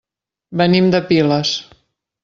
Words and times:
Venim 0.61 0.89
de 0.95 1.03
Piles. 1.13 1.55